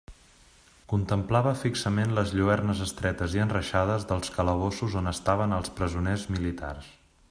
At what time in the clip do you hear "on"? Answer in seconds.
5.03-5.13